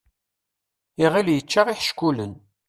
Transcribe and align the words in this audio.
Iɣil 1.05 1.27
yečča 1.31 1.61
iḥeckulen. 1.73 2.33